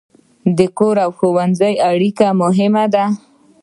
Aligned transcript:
د 0.57 0.59
کور 0.77 0.95
او 1.05 1.11
ښوونځي 1.17 1.73
اړیکه 1.89 2.27
مهمه 2.41 2.85
ده. 2.93 3.05